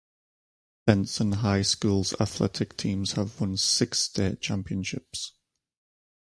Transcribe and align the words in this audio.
Benson 0.87 1.31
High 1.31 1.61
School's 1.61 2.19
athletic 2.19 2.75
teams 2.75 3.11
have 3.11 3.39
won 3.39 3.55
six 3.55 3.99
state 3.99 4.41
championships. 4.41 5.33